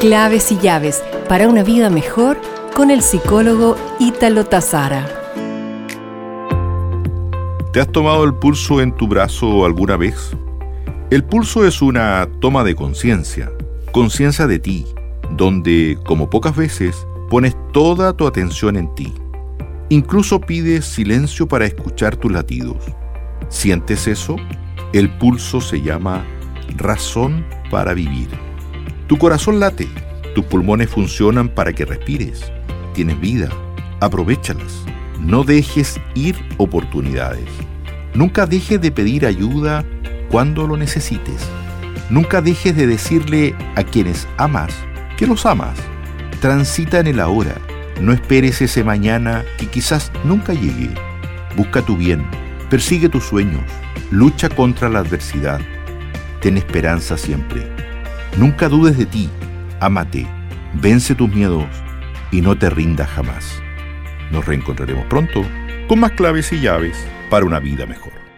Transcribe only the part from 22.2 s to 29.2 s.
latidos. ¿Sientes eso? El pulso se llama razón para vivir. Tu